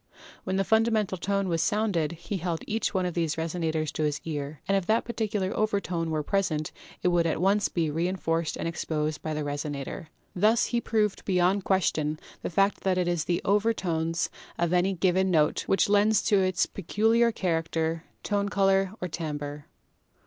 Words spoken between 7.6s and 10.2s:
be rein forced and exposed by the resonator.